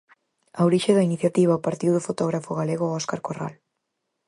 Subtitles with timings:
[0.59, 3.53] A orixe da iniciativa partiu do fotógrafo galego Óscar Corral.